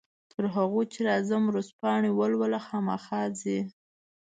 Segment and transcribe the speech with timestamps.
[0.31, 3.59] تر هغو چې راځم ورځپاڼې ولوله، خامخا ځې؟